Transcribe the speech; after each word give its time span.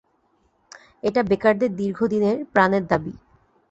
এটা 1.03 1.21
বেকারদের 1.23 1.71
দীর্ঘদিনেরপ্রাণের 1.75 2.83
দাবি। 2.87 3.13